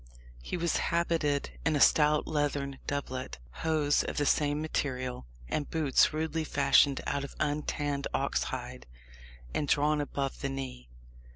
[0.41, 6.11] He was habited in a stout leathern doublet, hose of the same material, and boots
[6.11, 8.87] rudely fashioned out of untanned ox hide,
[9.53, 10.89] and drawn above the knee.